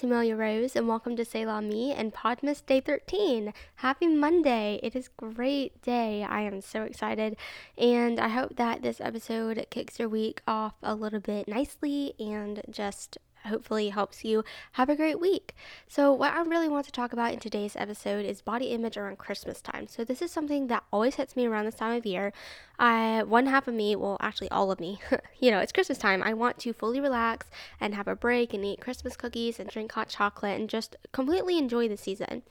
[0.00, 3.52] it's Amelia Rose, and welcome to Selah Me and Podmas Day 13.
[3.74, 4.80] Happy Monday!
[4.82, 6.24] It is great day.
[6.24, 7.36] I am so excited,
[7.76, 12.62] and I hope that this episode kicks your week off a little bit nicely and
[12.70, 15.54] just hopefully helps you have a great week.
[15.88, 19.18] So, what I really want to talk about in today's episode is body image around
[19.18, 19.86] Christmas time.
[19.88, 22.32] So, this is something that always hits me around this time of year.
[22.78, 25.00] I one half of me, well, actually all of me,
[25.38, 26.22] you know, it's Christmas time.
[26.22, 27.46] I want to fully relax
[27.80, 31.58] and have a break and eat Christmas cookies and drink hot chocolate and just completely
[31.58, 32.42] enjoy the season.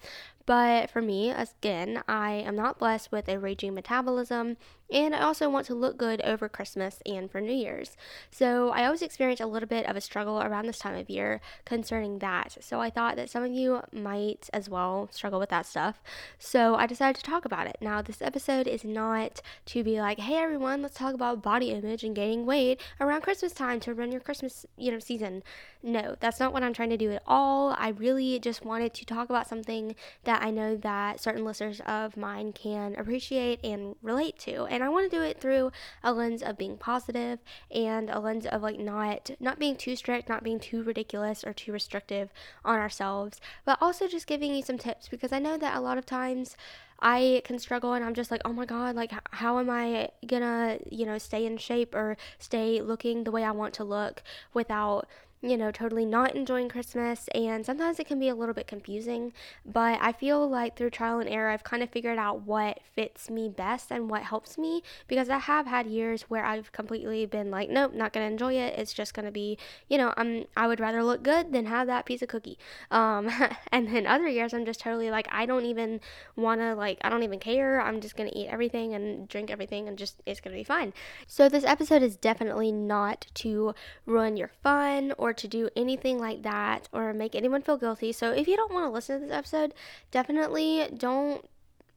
[0.50, 4.58] But for me, again, I am not blessed with a raging metabolism,
[4.92, 7.96] and I also want to look good over Christmas and for New Year's.
[8.32, 11.40] So I always experience a little bit of a struggle around this time of year
[11.66, 12.58] concerning that.
[12.62, 16.02] So I thought that some of you might as well struggle with that stuff.
[16.40, 17.78] So I decided to talk about it.
[17.80, 22.04] Now, this episode is not to be like, hey everyone, let's talk about body image
[22.04, 25.44] and gaining weight around Christmas time to run your Christmas, you know, season.
[25.84, 27.76] No, that's not what I'm trying to do at all.
[27.78, 32.18] I really just wanted to talk about something that I know that certain listeners of
[32.18, 34.66] mine can appreciate and relate to.
[34.66, 35.72] And I want to do it through
[36.04, 37.40] a lens of being positive
[37.72, 41.54] and a lens of like not not being too strict, not being too ridiculous or
[41.54, 42.32] too restrictive
[42.64, 45.98] on ourselves, but also just giving you some tips because I know that a lot
[45.98, 46.56] of times
[47.02, 50.80] I can struggle and I'm just like, oh my God, like, how am I gonna,
[50.90, 54.22] you know, stay in shape or stay looking the way I want to look
[54.54, 55.08] without
[55.42, 59.32] you know, totally not enjoying Christmas, and sometimes it can be a little bit confusing.
[59.66, 63.30] But I feel like through trial and error, I've kind of figured out what fits
[63.30, 67.50] me best and what helps me because I have had years where I've completely been
[67.52, 68.78] like, nope, not gonna enjoy it.
[68.78, 72.06] It's just gonna be, you know, I'm I would rather look good than have that
[72.06, 72.58] piece of cookie.
[72.92, 73.30] Um,
[73.72, 76.02] and then other years, I'm just totally like, I don't even
[76.36, 77.80] wanna like, I don't even care.
[77.80, 80.92] I'm just gonna eat everything and drink everything, and just it's gonna be fine.
[81.28, 83.74] So this episode is definitely not to
[84.06, 88.12] ruin your fun or or to do anything like that or make anyone feel guilty.
[88.12, 89.74] So if you don't want to listen to this episode,
[90.12, 91.46] definitely don't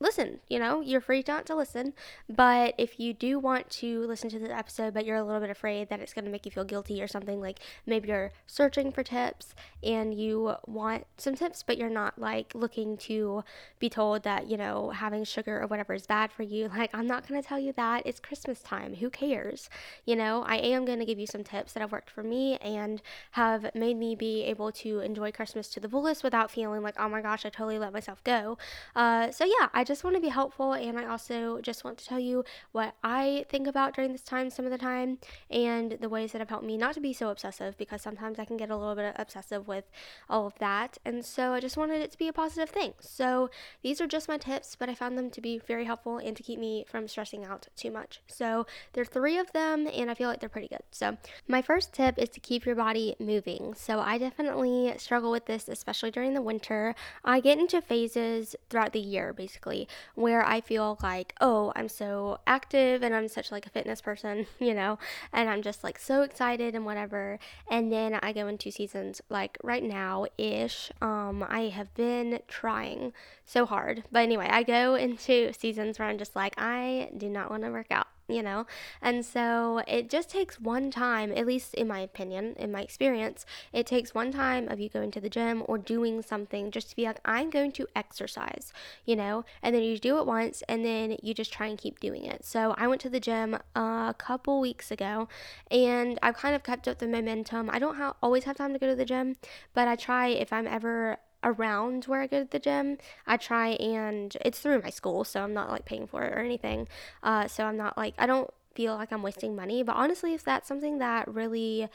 [0.02, 0.40] listen.
[0.48, 1.94] You know, you're free not to listen.
[2.28, 5.50] But if you do want to listen to this episode, but you're a little bit
[5.50, 8.92] afraid that it's going to make you feel guilty or something, like maybe you're searching
[8.92, 13.44] for tips and you want some tips, but you're not like looking to
[13.78, 16.70] be told that, you know, having sugar or whatever is bad for you.
[16.82, 18.02] Like, I'm not going to tell you that.
[18.06, 18.96] It's Christmas time.
[18.96, 19.70] Who cares?
[20.04, 22.56] You know, I am going to give you some tips that have worked for me
[22.56, 23.00] and
[23.32, 27.08] have made me be able to enjoy Christmas to the fullest without feeling like, oh
[27.08, 28.58] my gosh, I totally let myself go.
[28.96, 31.98] Uh, so, yeah, I just just want to be helpful and I also just want
[31.98, 35.18] to tell you what I think about during this time some of the time
[35.50, 38.46] and the ways that have helped me not to be so obsessive because sometimes I
[38.46, 39.84] can get a little bit obsessive with
[40.30, 40.96] all of that.
[41.04, 42.94] And so I just wanted it to be a positive thing.
[43.00, 43.50] So
[43.82, 46.42] these are just my tips, but I found them to be very helpful and to
[46.42, 48.22] keep me from stressing out too much.
[48.26, 48.64] So
[48.94, 50.84] there are three of them and I feel like they're pretty good.
[50.90, 53.74] So my first tip is to keep your body moving.
[53.74, 56.94] So I definitely struggle with this, especially during the winter.
[57.24, 59.71] I get into phases throughout the year basically
[60.14, 64.46] where I feel like, oh, I'm so active and I'm such like a fitness person,
[64.58, 64.98] you know,
[65.32, 67.38] and I'm just like so excited and whatever.
[67.70, 70.90] And then I go into seasons like right now ish.
[71.00, 73.12] Um, I have been trying
[73.44, 74.04] so hard.
[74.10, 77.70] But anyway, I go into seasons where I'm just like, I do not want to
[77.70, 78.66] work out you know?
[79.00, 83.44] And so it just takes one time, at least in my opinion, in my experience,
[83.72, 86.96] it takes one time of you going to the gym or doing something just to
[86.96, 88.72] be like, I'm going to exercise,
[89.04, 89.44] you know?
[89.62, 92.44] And then you do it once and then you just try and keep doing it.
[92.44, 95.28] So I went to the gym a couple weeks ago
[95.70, 97.70] and I've kind of kept up the momentum.
[97.70, 99.36] I don't ha- always have time to go to the gym,
[99.74, 102.98] but I try if I'm ever around where I go to the gym.
[103.26, 106.40] I try and it's through my school, so I'm not like paying for it or
[106.40, 106.88] anything.
[107.22, 109.82] Uh, so I'm not like I don't feel like I'm wasting money.
[109.82, 111.88] But honestly, if that's something that really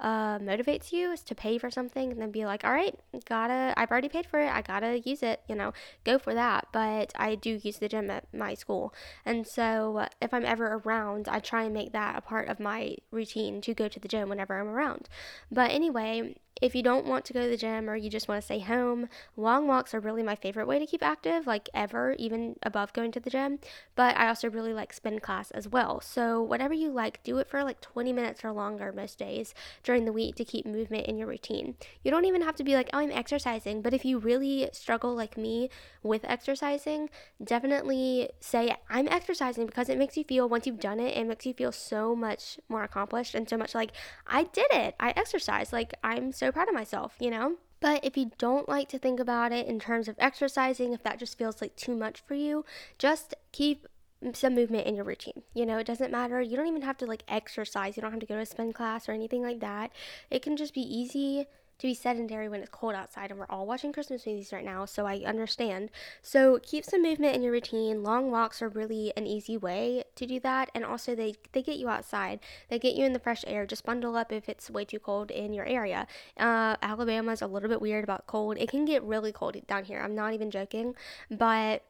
[0.00, 2.94] uh, motivates you is to pay for something and then be like, all right,
[3.26, 4.50] gotta, I've already paid for it.
[4.50, 5.72] I gotta use it, you know,
[6.04, 6.66] go for that.
[6.72, 8.92] But I do use the gym at my school.
[9.24, 12.96] And so if I'm ever around, I try and make that a part of my
[13.10, 15.08] routine to go to the gym whenever I'm around.
[15.50, 18.40] But anyway, if you don't want to go to the gym or you just want
[18.40, 22.14] to stay home, long walks are really my favorite way to keep active, like ever,
[22.18, 23.58] even above going to the gym.
[23.96, 26.00] But I also really like spin class as well.
[26.00, 30.04] So, whatever you like, do it for like 20 minutes or longer most days during
[30.04, 31.74] the week to keep movement in your routine.
[32.02, 33.82] You don't even have to be like, oh, I'm exercising.
[33.82, 35.70] But if you really struggle like me
[36.02, 37.10] with exercising,
[37.42, 41.46] definitely say, I'm exercising because it makes you feel, once you've done it, it makes
[41.46, 43.90] you feel so much more accomplished and so much like,
[44.26, 44.94] I did it.
[45.00, 45.72] I exercised.
[45.72, 47.56] Like, I'm so so proud of myself, you know?
[47.80, 51.18] But if you don't like to think about it in terms of exercising, if that
[51.18, 52.64] just feels like too much for you,
[52.98, 53.86] just keep
[54.32, 55.42] some movement in your routine.
[55.52, 56.40] You know, it doesn't matter.
[56.40, 57.96] You don't even have to like exercise.
[57.96, 59.90] You don't have to go to a spin class or anything like that.
[60.30, 61.46] It can just be easy
[61.78, 64.84] to be sedentary when it's cold outside and we're all watching Christmas movies right now,
[64.84, 65.90] so I understand.
[66.22, 68.02] So keep some movement in your routine.
[68.02, 71.76] Long walks are really an easy way to do that and also they they get
[71.76, 72.40] you outside.
[72.68, 73.66] They get you in the fresh air.
[73.66, 76.06] Just bundle up if it's way too cold in your area.
[76.38, 78.56] Uh, Alabama's a little bit weird about cold.
[78.58, 80.00] It can get really cold down here.
[80.00, 80.94] I'm not even joking,
[81.30, 81.82] but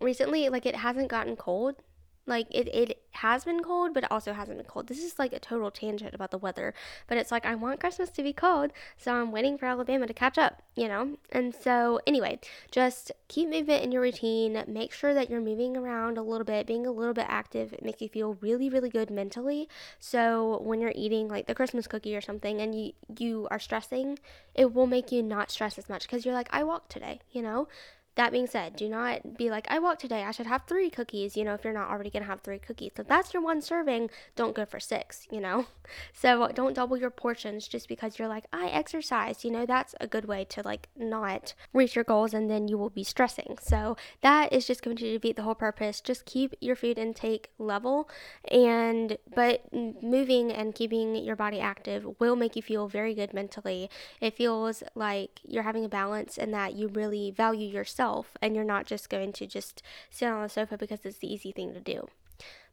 [0.00, 1.76] recently like it hasn't gotten cold
[2.26, 4.88] like it, it has been cold, but it also hasn't been cold.
[4.88, 6.74] This is like a total tangent about the weather,
[7.06, 10.14] but it's like I want Christmas to be cold, so I'm waiting for Alabama to
[10.14, 11.16] catch up, you know?
[11.30, 12.40] And so, anyway,
[12.70, 14.62] just keep movement in your routine.
[14.66, 17.72] Make sure that you're moving around a little bit, being a little bit active.
[17.72, 19.68] It makes you feel really, really good mentally.
[19.98, 24.18] So, when you're eating like the Christmas cookie or something and you, you are stressing,
[24.54, 27.42] it will make you not stress as much because you're like, I walked today, you
[27.42, 27.68] know?
[28.16, 31.36] That being said, do not be like, I walked today, I should have three cookies,
[31.36, 32.92] you know, if you're not already gonna have three cookies.
[32.96, 35.66] If that's your one serving, don't go for six, you know?
[36.12, 39.94] So uh, don't double your portions just because you're like, I exercise, you know, that's
[40.00, 43.58] a good way to like not reach your goals and then you will be stressing.
[43.62, 46.00] So that is just going to defeat the whole purpose.
[46.00, 48.10] Just keep your food intake level
[48.50, 53.88] and, but moving and keeping your body active will make you feel very good mentally.
[54.20, 58.54] It feels like you're having a balance and that you really value yourself yourself and
[58.54, 61.74] you're not just going to just sit on the sofa because it's the easy thing
[61.74, 62.08] to do.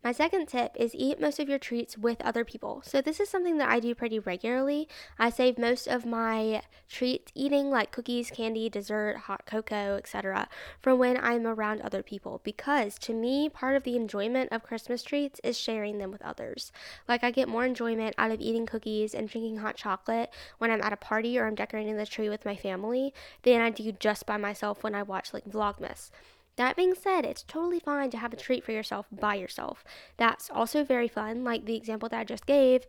[0.04, 2.81] My second tip is eat most of your treats with other people.
[2.86, 4.89] So, this is something that I do pretty regularly.
[5.18, 10.50] I save most of my treat eating, like cookies, candy, dessert, hot cocoa, etc.,
[10.81, 15.04] from when I'm around other people because to me, part of the enjoyment of Christmas
[15.04, 16.74] treats is sharing them with others.
[17.07, 20.81] Like, I get more enjoyment out of eating cookies and drinking hot chocolate when I'm
[20.81, 23.13] at a party or I'm decorating the tree with my family
[23.44, 26.12] than I do just by myself when I watch like Vlogmas.
[26.55, 29.83] That being said, it's totally fine to have a treat for yourself by yourself.
[30.17, 32.85] That's also very fun, like the example that I just gave.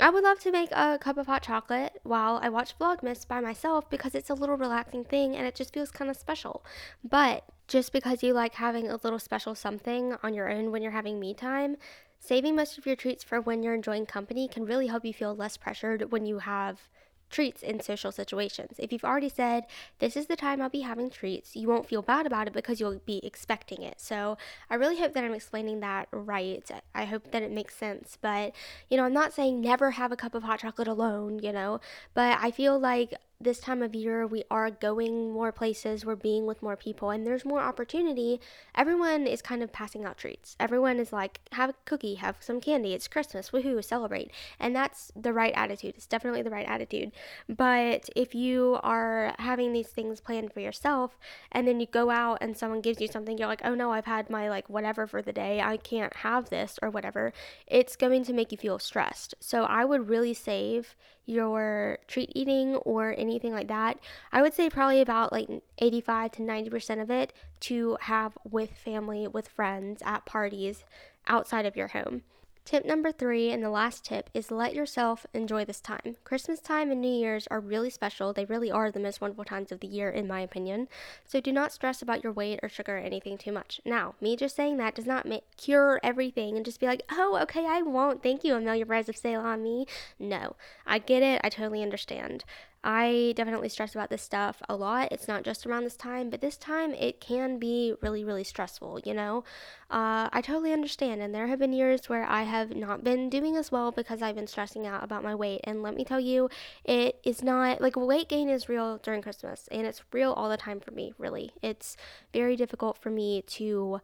[0.00, 3.40] I would love to make a cup of hot chocolate while I watch Vlogmas by
[3.40, 6.64] myself because it's a little relaxing thing and it just feels kind of special.
[7.02, 10.92] But just because you like having a little special something on your own when you're
[10.92, 11.76] having me time,
[12.20, 15.34] saving most of your treats for when you're enjoying company can really help you feel
[15.34, 16.88] less pressured when you have
[17.30, 18.76] treats in social situations.
[18.78, 19.64] If you've already said,
[19.98, 22.80] this is the time I'll be having treats, you won't feel bad about it because
[22.80, 24.00] you'll be expecting it.
[24.00, 24.36] So
[24.70, 26.68] I really hope that I'm explaining that right.
[26.94, 28.18] I hope that it makes sense.
[28.20, 28.54] But,
[28.90, 31.80] you know, I'm not saying never have a cup of hot chocolate alone, you know,
[32.14, 36.44] but I feel like this time of year we are going more places, we're being
[36.46, 38.40] with more people, and there's more opportunity.
[38.74, 40.56] Everyone is kind of passing out treats.
[40.58, 44.32] Everyone is like, have a cookie, have some candy, it's Christmas, woohoo, celebrate.
[44.58, 45.94] And that's the right attitude.
[45.96, 47.12] It's definitely the right attitude.
[47.48, 51.16] But if you are having these things planned for yourself
[51.52, 54.06] and then you go out and someone gives you something, you're like, oh no, I've
[54.06, 57.32] had my like whatever for the day, I can't have this or whatever,
[57.68, 59.36] it's going to make you feel stressed.
[59.38, 60.96] So I would really save
[61.28, 63.98] your treat eating or anything like that,
[64.32, 65.48] I would say probably about like
[65.78, 70.84] 85 to 90% of it to have with family, with friends, at parties
[71.26, 72.22] outside of your home.
[72.68, 76.16] Tip number three, and the last tip, is let yourself enjoy this time.
[76.22, 78.34] Christmas time and New Year's are really special.
[78.34, 80.86] They really are the most wonderful times of the year, in my opinion.
[81.24, 83.80] So do not stress about your weight or sugar or anything too much.
[83.86, 87.38] Now, me just saying that does not make, cure everything and just be like, oh,
[87.40, 88.22] okay, I won't.
[88.22, 89.86] Thank you, Amelia Perez of Selah Me.
[90.18, 90.54] No,
[90.86, 91.40] I get it.
[91.42, 92.44] I totally understand.
[92.84, 95.08] I definitely stress about this stuff a lot.
[95.10, 99.00] It's not just around this time, but this time it can be really, really stressful,
[99.04, 99.44] you know?
[99.90, 101.20] Uh, I totally understand.
[101.20, 104.36] And there have been years where I have not been doing as well because I've
[104.36, 105.60] been stressing out about my weight.
[105.64, 106.48] And let me tell you,
[106.84, 110.56] it is not like weight gain is real during Christmas and it's real all the
[110.56, 111.52] time for me, really.
[111.62, 111.96] It's
[112.32, 114.00] very difficult for me to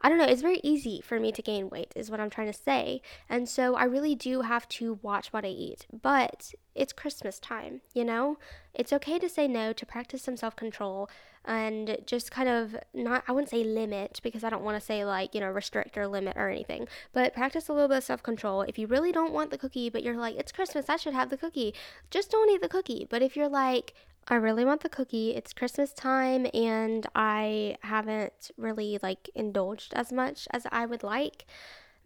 [0.00, 2.52] I don't know, it's very easy for me to gain weight, is what I'm trying
[2.52, 3.02] to say.
[3.28, 5.86] And so I really do have to watch what I eat.
[5.92, 8.38] But it's Christmas time, you know?
[8.74, 11.10] It's okay to say no, to practice some self control,
[11.44, 15.04] and just kind of not, I wouldn't say limit because I don't want to say
[15.04, 18.22] like, you know, restrict or limit or anything, but practice a little bit of self
[18.22, 18.62] control.
[18.62, 21.30] If you really don't want the cookie, but you're like, it's Christmas, I should have
[21.30, 21.74] the cookie,
[22.10, 23.06] just don't eat the cookie.
[23.08, 23.94] But if you're like,
[24.30, 25.34] I really want the cookie.
[25.34, 31.46] It's Christmas time and I haven't really like indulged as much as I would like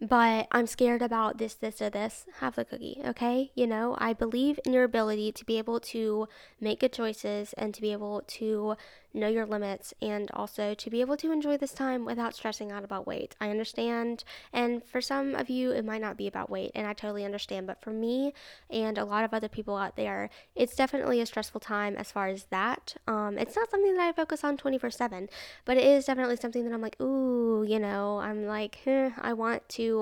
[0.03, 3.51] but I'm scared about this, this, or this, have the cookie, okay?
[3.55, 6.27] You know, I believe in your ability to be able to
[6.59, 8.75] make good choices and to be able to
[9.13, 12.83] know your limits and also to be able to enjoy this time without stressing out
[12.83, 13.35] about weight.
[13.39, 16.93] I understand, and for some of you, it might not be about weight, and I
[16.93, 18.33] totally understand, but for me
[18.69, 22.27] and a lot of other people out there, it's definitely a stressful time as far
[22.27, 22.95] as that.
[23.07, 25.29] Um, it's not something that I focus on 24 7,
[25.63, 29.33] but it is definitely something that I'm like, ooh, you know, I'm like, eh, I
[29.33, 29.92] want to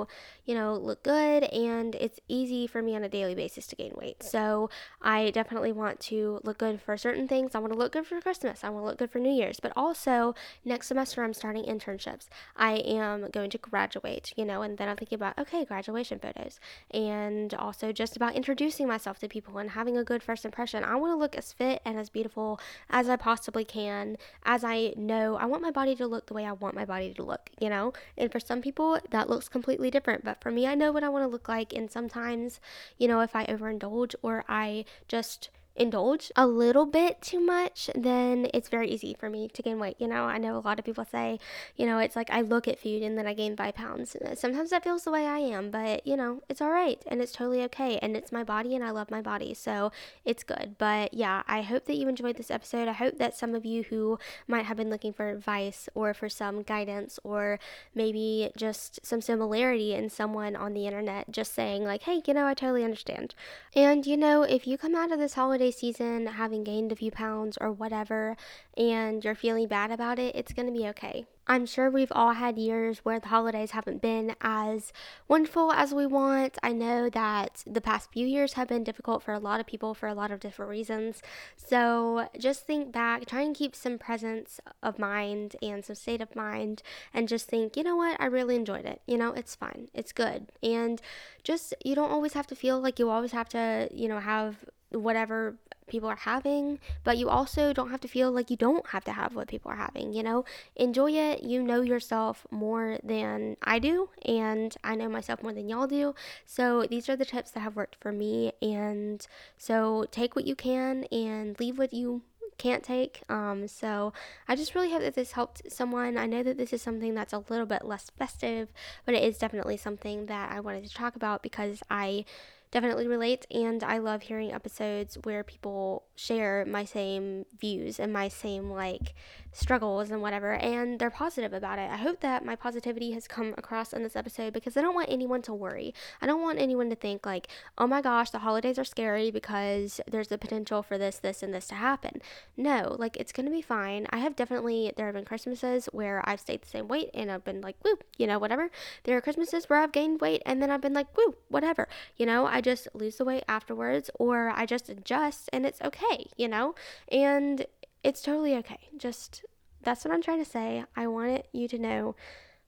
[0.46, 3.94] you know, look good and it's easy for me on a daily basis to gain
[3.96, 4.24] weight.
[4.24, 4.70] So
[5.02, 7.56] I definitely want to look good for certain things.
[7.56, 8.64] I want to look good for Christmas.
[8.64, 9.60] I want to look good for New Year's.
[9.60, 12.28] But also, next semester, I'm starting internships.
[12.56, 16.60] I am going to graduate, you know, and then I'm thinking about, okay, graduation photos.
[16.92, 20.84] And also just about introducing myself to people and having a good first impression.
[20.84, 24.94] I want to look as fit and as beautiful as I possibly can, as I
[24.98, 27.50] know I want my body to look the way I want my body to look,
[27.60, 27.94] you know?
[28.18, 30.24] And for some people, that looks completely different.
[30.24, 31.74] But for me, I know what I want to look like.
[31.74, 32.60] And sometimes,
[32.98, 38.48] you know, if I overindulge or I just indulge a little bit too much, then
[38.54, 39.96] it's very easy for me to gain weight.
[40.00, 41.40] You know, I know a lot of people say,
[41.76, 44.16] you know, it's like I look at food and then I gain five pounds.
[44.16, 47.22] Uh, sometimes that feels the way I am, but you know, it's all right and
[47.22, 47.98] it's totally okay.
[48.02, 49.92] And it's my body and I love my body, so
[50.26, 50.76] it's good.
[50.78, 52.88] But yeah, I hope that you enjoyed this episode.
[52.88, 56.30] I hope that some of you who might have been looking for advice or for
[56.30, 57.60] some guidance or
[57.96, 62.46] maybe just some similarity in someone on the internet just saying, like, hey, you know,
[62.46, 63.36] I totally understand.
[63.76, 66.96] And you know, if you come out of this holiday holiday season having gained a
[66.96, 68.36] few pounds or whatever
[68.76, 71.24] and you're feeling bad about it, it's going to be okay.
[71.46, 74.92] I'm sure we've all had years where the holidays haven't been as
[75.28, 76.58] wonderful as we want.
[76.64, 79.94] I know that the past few years have been difficult for a lot of people
[79.94, 81.22] for a lot of different reasons.
[81.58, 86.36] So just think back, try and keep some presence of mind and some state of
[86.36, 86.82] mind,
[87.14, 89.02] and just think, you know what, I really enjoyed it.
[89.06, 90.48] You know, it's fine, it's good.
[90.64, 91.02] And
[91.44, 94.56] just, you don't always have to feel like you always have to, you know, have
[94.92, 95.56] whatever
[95.92, 99.12] people are having, but you also don't have to feel like you don't have to
[99.12, 100.46] have what people are having, you know?
[100.76, 101.44] Enjoy it.
[101.44, 106.16] You know yourself more than I do, and I know myself more than y'all do.
[106.46, 109.26] So these are the tips that have worked for me, and
[109.58, 112.22] so take what you can and leave what you
[112.58, 113.24] can't take.
[113.28, 114.14] Um, so
[114.48, 116.18] I just really hope that this helped someone.
[116.18, 118.72] I know that this is something that's a little bit less festive,
[119.06, 122.24] but it is definitely something that I wanted to talk about because I
[122.72, 123.46] definitely relate.
[123.52, 129.14] And I love hearing episodes where people share my same views and my same like
[129.54, 131.90] struggles and whatever, and they're positive about it.
[131.90, 135.10] I hope that my positivity has come across in this episode because I don't want
[135.10, 135.94] anyone to worry.
[136.22, 137.48] I don't want anyone to think like,
[137.78, 141.54] oh my gosh, the holidays are scary because there's the potential for this, this, and
[141.54, 142.22] this to happen.
[142.56, 144.08] No, like it's gonna be fine.
[144.10, 147.44] I have definitely, there have been Christmases where I've stayed the same weight and I've
[147.44, 148.72] been like, woo, you know, whatever.
[149.04, 151.90] There are Christmases where I've gained weight and then I've been like, woo, whatever.
[152.16, 156.28] You know, I just lose the weight afterwards or I just adjust and it's okay,
[156.38, 156.76] you know?
[157.12, 157.66] And
[158.04, 158.90] it's totally okay.
[158.98, 159.44] Just
[159.84, 160.84] that's what I'm trying to say.
[160.96, 162.16] I want you to know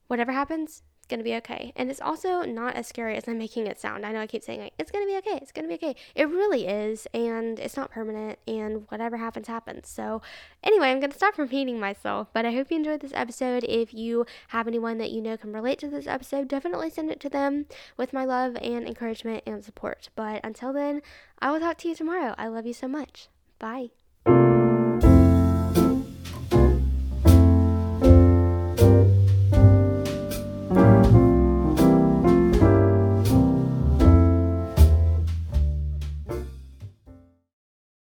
[0.08, 1.72] whatever happens, gonna be okay.
[1.76, 4.04] And it's also not as scary as I'm making it sound.
[4.04, 5.96] I know I keep saying like it's gonna be okay, it's gonna be okay.
[6.14, 9.88] It really is, and it's not permanent, and whatever happens, happens.
[9.88, 10.22] So
[10.62, 13.64] anyway, I'm gonna stop repeating myself, but I hope you enjoyed this episode.
[13.64, 17.20] If you have anyone that you know can relate to this episode, definitely send it
[17.20, 20.10] to them with my love and encouragement and support.
[20.14, 21.02] But until then,
[21.38, 22.34] I will talk to you tomorrow.
[22.38, 23.28] I love you so much.
[23.58, 24.03] Bye.